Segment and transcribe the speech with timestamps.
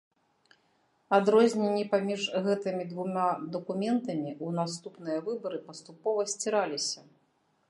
[1.17, 6.99] Адрозненні паміж гэтымі двума дакументамі ў наступныя выбары паступова сціраліся.